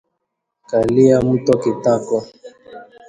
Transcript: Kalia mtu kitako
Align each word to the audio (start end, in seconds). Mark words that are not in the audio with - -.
Kalia 0.69 1.21
mtu 1.21 1.59
kitako 1.59 2.25